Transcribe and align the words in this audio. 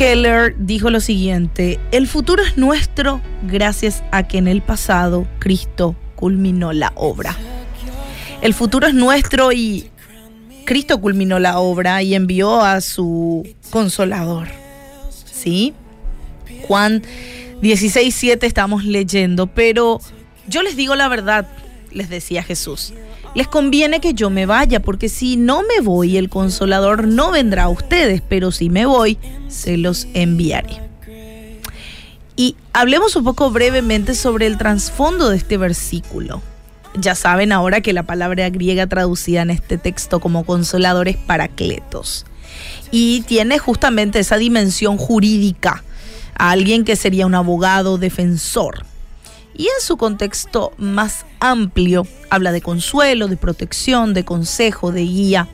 Keller 0.00 0.54
dijo 0.56 0.88
lo 0.88 0.98
siguiente, 0.98 1.78
el 1.92 2.06
futuro 2.06 2.42
es 2.42 2.56
nuestro 2.56 3.20
gracias 3.42 4.02
a 4.12 4.26
que 4.26 4.38
en 4.38 4.48
el 4.48 4.62
pasado 4.62 5.28
Cristo 5.40 5.94
culminó 6.16 6.72
la 6.72 6.90
obra. 6.94 7.36
El 8.40 8.54
futuro 8.54 8.86
es 8.86 8.94
nuestro 8.94 9.52
y 9.52 9.90
Cristo 10.64 11.02
culminó 11.02 11.38
la 11.38 11.58
obra 11.58 12.02
y 12.02 12.14
envió 12.14 12.62
a 12.62 12.80
su 12.80 13.46
consolador. 13.68 14.48
¿Sí? 15.30 15.74
Juan 16.66 17.02
16, 17.60 18.14
7 18.14 18.46
estamos 18.46 18.86
leyendo, 18.86 19.48
pero 19.48 20.00
yo 20.48 20.62
les 20.62 20.76
digo 20.76 20.94
la 20.94 21.08
verdad, 21.08 21.46
les 21.92 22.08
decía 22.08 22.42
Jesús. 22.42 22.94
Les 23.34 23.46
conviene 23.46 24.00
que 24.00 24.12
yo 24.12 24.28
me 24.28 24.44
vaya, 24.44 24.80
porque 24.80 25.08
si 25.08 25.36
no 25.36 25.62
me 25.62 25.80
voy, 25.80 26.16
el 26.16 26.28
consolador 26.28 27.06
no 27.06 27.30
vendrá 27.30 27.64
a 27.64 27.68
ustedes, 27.68 28.22
pero 28.28 28.50
si 28.50 28.70
me 28.70 28.86
voy, 28.86 29.18
se 29.48 29.76
los 29.76 30.08
enviaré. 30.14 30.80
Y 32.34 32.56
hablemos 32.72 33.14
un 33.14 33.22
poco 33.22 33.50
brevemente 33.50 34.14
sobre 34.14 34.46
el 34.46 34.58
trasfondo 34.58 35.28
de 35.28 35.36
este 35.36 35.58
versículo. 35.58 36.42
Ya 36.94 37.14
saben 37.14 37.52
ahora 37.52 37.82
que 37.82 37.92
la 37.92 38.02
palabra 38.02 38.50
griega 38.50 38.88
traducida 38.88 39.42
en 39.42 39.50
este 39.50 39.78
texto 39.78 40.18
como 40.18 40.44
consolador 40.44 41.06
es 41.06 41.16
paracletos. 41.16 42.26
Y 42.90 43.20
tiene 43.28 43.58
justamente 43.58 44.18
esa 44.18 44.38
dimensión 44.38 44.96
jurídica, 44.96 45.84
a 46.34 46.50
alguien 46.50 46.84
que 46.84 46.96
sería 46.96 47.26
un 47.26 47.34
abogado 47.36 47.96
defensor 47.96 48.89
y 49.60 49.64
en 49.64 49.82
su 49.82 49.98
contexto 49.98 50.72
más 50.78 51.26
amplio 51.38 52.06
habla 52.30 52.50
de 52.50 52.62
consuelo, 52.62 53.28
de 53.28 53.36
protección, 53.36 54.14
de 54.14 54.24
consejo, 54.24 54.90
de 54.90 55.02
guía. 55.02 55.48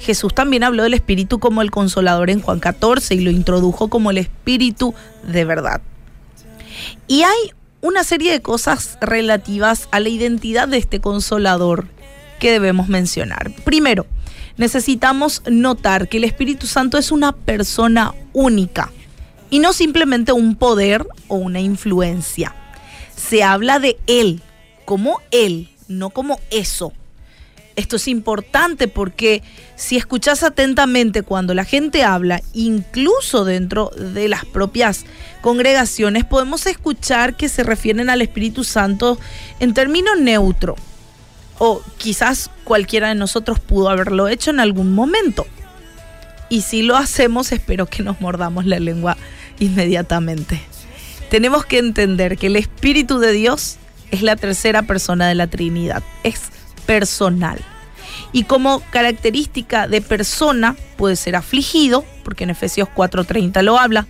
Jesús 0.00 0.34
también 0.34 0.64
habló 0.64 0.82
del 0.82 0.94
Espíritu 0.94 1.38
como 1.38 1.62
el 1.62 1.70
consolador 1.70 2.30
en 2.30 2.40
Juan 2.40 2.58
14 2.58 3.14
y 3.14 3.20
lo 3.20 3.30
introdujo 3.30 3.86
como 3.86 4.10
el 4.10 4.18
Espíritu 4.18 4.92
de 5.22 5.44
verdad. 5.44 5.82
Y 7.06 7.22
hay 7.22 7.52
una 7.80 8.02
serie 8.02 8.32
de 8.32 8.42
cosas 8.42 8.98
relativas 9.00 9.88
a 9.92 10.00
la 10.00 10.08
identidad 10.08 10.66
de 10.66 10.78
este 10.78 11.00
consolador 11.00 11.86
que 12.40 12.50
debemos 12.50 12.88
mencionar. 12.88 13.52
Primero, 13.64 14.04
necesitamos 14.56 15.42
notar 15.48 16.08
que 16.08 16.16
el 16.16 16.24
Espíritu 16.24 16.66
Santo 16.66 16.98
es 16.98 17.12
una 17.12 17.30
persona 17.30 18.16
única 18.32 18.90
y 19.48 19.60
no 19.60 19.72
simplemente 19.72 20.32
un 20.32 20.56
poder 20.56 21.06
o 21.28 21.36
una 21.36 21.60
influencia 21.60 22.52
se 23.16 23.42
habla 23.42 23.78
de 23.78 23.96
Él, 24.06 24.42
como 24.84 25.20
Él, 25.30 25.68
no 25.88 26.10
como 26.10 26.38
eso. 26.50 26.92
Esto 27.76 27.96
es 27.96 28.06
importante 28.06 28.86
porque 28.86 29.42
si 29.74 29.96
escuchas 29.96 30.44
atentamente 30.44 31.22
cuando 31.22 31.54
la 31.54 31.64
gente 31.64 32.04
habla, 32.04 32.40
incluso 32.52 33.44
dentro 33.44 33.90
de 33.96 34.28
las 34.28 34.44
propias 34.44 35.04
congregaciones, 35.40 36.24
podemos 36.24 36.66
escuchar 36.66 37.36
que 37.36 37.48
se 37.48 37.64
refieren 37.64 38.10
al 38.10 38.22
Espíritu 38.22 38.62
Santo 38.62 39.18
en 39.58 39.74
términos 39.74 40.20
neutro. 40.20 40.76
O 41.58 41.82
quizás 41.98 42.50
cualquiera 42.62 43.08
de 43.08 43.14
nosotros 43.16 43.58
pudo 43.58 43.88
haberlo 43.88 44.28
hecho 44.28 44.50
en 44.50 44.60
algún 44.60 44.94
momento. 44.94 45.44
Y 46.48 46.60
si 46.60 46.82
lo 46.82 46.96
hacemos, 46.96 47.50
espero 47.50 47.86
que 47.86 48.04
nos 48.04 48.20
mordamos 48.20 48.66
la 48.66 48.78
lengua 48.78 49.16
inmediatamente 49.58 50.60
tenemos 51.34 51.66
que 51.66 51.78
entender 51.78 52.38
que 52.38 52.46
el 52.46 52.54
Espíritu 52.54 53.18
de 53.18 53.32
Dios 53.32 53.78
es 54.12 54.22
la 54.22 54.36
tercera 54.36 54.82
persona 54.82 55.26
de 55.26 55.34
la 55.34 55.48
Trinidad, 55.48 56.00
es 56.22 56.40
personal. 56.86 57.58
Y 58.30 58.44
como 58.44 58.84
característica 58.92 59.88
de 59.88 60.00
persona 60.00 60.76
puede 60.96 61.16
ser 61.16 61.34
afligido, 61.34 62.04
porque 62.22 62.44
en 62.44 62.50
Efesios 62.50 62.88
4:30 62.94 63.62
lo 63.62 63.80
habla, 63.80 64.06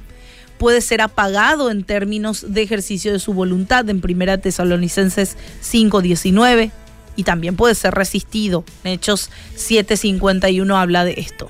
puede 0.59 0.83
ser 0.83 1.01
apagado 1.01 1.71
en 1.71 1.83
términos 1.85 2.45
de 2.47 2.61
ejercicio 2.61 3.11
de 3.11 3.19
su 3.19 3.33
voluntad 3.33 3.89
en 3.89 4.03
1 4.03 4.41
Tesalonicenses 4.43 5.39
5:19 5.63 6.73
y 7.17 7.23
también 7.23 7.57
puede 7.57 7.75
ser 7.75 7.95
resistido. 7.95 8.67
En 8.85 8.93
Hechos 8.93 9.31
7:51 9.57 10.77
habla 10.77 11.07
de 11.07 11.15
esto. 11.17 11.49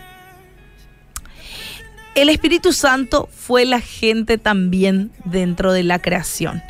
El 2.14 2.28
Espíritu 2.28 2.72
Santo 2.72 3.28
fue 3.36 3.64
la 3.64 3.80
gente 3.80 4.38
también 4.38 5.10
dentro 5.24 5.72
de 5.72 5.82
la 5.82 5.98
creación. 5.98 6.62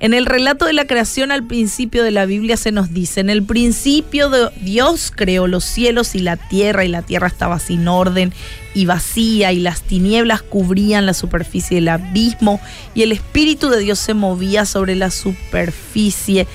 En 0.00 0.14
el 0.14 0.24
relato 0.24 0.64
de 0.64 0.72
la 0.72 0.86
creación 0.86 1.30
al 1.30 1.46
principio 1.46 2.02
de 2.02 2.10
la 2.10 2.24
Biblia 2.24 2.56
se 2.56 2.72
nos 2.72 2.94
dice, 2.94 3.20
en 3.20 3.28
el 3.28 3.42
principio 3.42 4.30
de 4.30 4.48
Dios 4.62 5.12
creó 5.14 5.48
los 5.48 5.64
cielos 5.64 6.14
y 6.14 6.20
la 6.20 6.38
tierra 6.38 6.86
y 6.86 6.88
la 6.88 7.02
tierra 7.02 7.26
estaba 7.26 7.58
sin 7.58 7.86
orden 7.88 8.32
y 8.74 8.86
vacía 8.86 9.52
y 9.52 9.60
las 9.60 9.82
tinieblas 9.82 10.40
cubrían 10.40 11.04
la 11.04 11.12
superficie 11.12 11.74
del 11.74 11.88
abismo 11.88 12.58
y 12.94 13.02
el 13.02 13.12
Espíritu 13.12 13.68
de 13.68 13.80
Dios 13.80 13.98
se 13.98 14.14
movía 14.14 14.64
sobre 14.64 14.94
la 14.94 15.10
superficie 15.10 16.46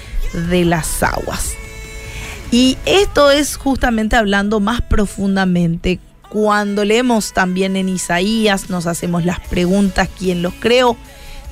de 0.50 0.66
las 0.66 1.03
aguas. 1.03 1.53
Y 2.50 2.78
esto 2.88 3.30
es 3.30 3.56
justamente 3.56 4.16
hablando 4.16 4.59
más 4.59 4.81
profundamente 4.81 6.00
cuando 6.31 6.86
leemos 6.86 7.34
también 7.34 7.75
en 7.75 7.90
Isaías, 7.90 8.69
nos 8.69 8.88
hacemos 8.88 9.25
las 9.25 9.42
preguntas, 9.42 10.08
¿quién 10.18 10.42
los 10.42 10.53
creó? 10.53 10.96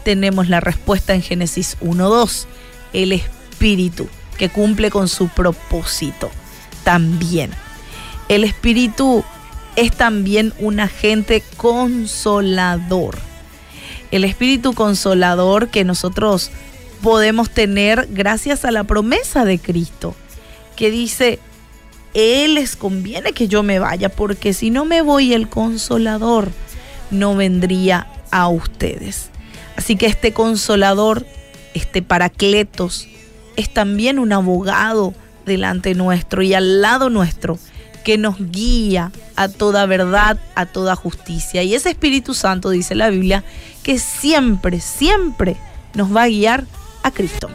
Tenemos 0.05 0.47
la 0.47 0.61
respuesta 0.61 1.13
en 1.13 1.21
Génesis 1.21 1.75
1.2, 1.81 2.45
el 2.93 3.11
Espíritu, 3.11 4.07
que 4.37 4.47
cumple 4.47 4.89
con 4.89 5.09
su 5.09 5.27
propósito 5.27 6.31
también. 6.85 7.51
El 8.29 8.45
Espíritu 8.45 9.25
es 9.75 9.91
también 9.91 10.53
un 10.59 10.79
agente 10.79 11.43
consolador. 11.57 13.17
El 14.11 14.23
Espíritu 14.23 14.71
consolador 14.71 15.67
que 15.67 15.83
nosotros 15.83 16.51
podemos 17.03 17.49
tener 17.49 18.07
gracias 18.11 18.63
a 18.63 18.71
la 18.71 18.85
promesa 18.85 19.43
de 19.43 19.59
Cristo, 19.59 20.15
que 20.77 20.89
dice, 20.89 21.39
él 22.13 22.55
les 22.55 22.75
conviene 22.75 23.33
que 23.33 23.47
yo 23.47 23.63
me 23.63 23.79
vaya, 23.79 24.09
porque 24.09 24.53
si 24.53 24.69
no 24.69 24.85
me 24.85 25.01
voy, 25.01 25.33
el 25.33 25.49
consolador 25.49 26.49
no 27.11 27.35
vendría 27.35 28.07
a 28.31 28.47
ustedes. 28.47 29.29
Así 29.75 29.95
que 29.95 30.07
este 30.07 30.33
consolador, 30.33 31.25
este 31.73 32.01
paracletos, 32.01 33.07
es 33.55 33.73
también 33.73 34.19
un 34.19 34.33
abogado 34.33 35.13
delante 35.45 35.95
nuestro 35.95 36.41
y 36.41 36.53
al 36.53 36.81
lado 36.81 37.09
nuestro 37.09 37.59
que 38.03 38.17
nos 38.17 38.37
guía 38.51 39.11
a 39.35 39.49
toda 39.49 39.85
verdad, 39.85 40.39
a 40.55 40.65
toda 40.65 40.95
justicia. 40.95 41.63
Y 41.63 41.75
ese 41.75 41.89
Espíritu 41.89 42.33
Santo, 42.33 42.69
dice 42.69 42.95
la 42.95 43.09
Biblia, 43.09 43.43
que 43.83 43.99
siempre, 43.99 44.79
siempre 44.79 45.57
nos 45.93 46.15
va 46.15 46.23
a 46.23 46.27
guiar 46.27 46.65
a 47.03 47.11
Cristo. 47.11 47.49